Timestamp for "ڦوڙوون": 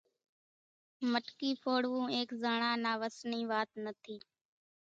1.61-2.05